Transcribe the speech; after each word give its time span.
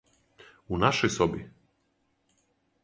У 0.71 0.79
нашој 0.85 1.13
соби? 1.17 1.45